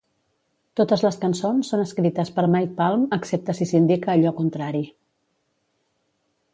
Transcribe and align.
Totes 0.79 1.03
les 1.07 1.17
cançons 1.25 1.69
són 1.73 1.83
escrites 1.83 2.33
per 2.39 2.47
Mike 2.55 2.75
Palm, 2.81 3.05
excepte 3.21 3.57
si 3.61 3.69
s"indica 3.69 4.13
allò 4.17 4.35
contrari. 4.43 4.85